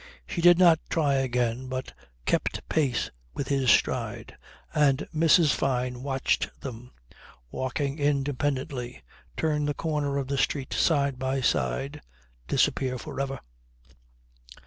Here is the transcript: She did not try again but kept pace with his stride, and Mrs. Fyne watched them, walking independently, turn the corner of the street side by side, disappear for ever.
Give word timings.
She 0.25 0.41
did 0.41 0.57
not 0.57 0.79
try 0.89 1.13
again 1.13 1.67
but 1.67 1.93
kept 2.25 2.67
pace 2.67 3.11
with 3.35 3.49
his 3.49 3.69
stride, 3.69 4.35
and 4.73 5.07
Mrs. 5.13 5.53
Fyne 5.53 6.01
watched 6.01 6.49
them, 6.59 6.89
walking 7.51 7.99
independently, 7.99 9.03
turn 9.37 9.65
the 9.67 9.75
corner 9.75 10.17
of 10.17 10.27
the 10.27 10.39
street 10.39 10.73
side 10.73 11.19
by 11.19 11.39
side, 11.41 12.01
disappear 12.47 12.97
for 12.97 13.19
ever. 13.21 13.41